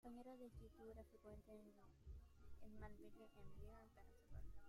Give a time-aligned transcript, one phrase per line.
[0.03, 1.51] Su compañero de escritura frecuente
[2.63, 4.51] en "Smallville" es Brian Peterson.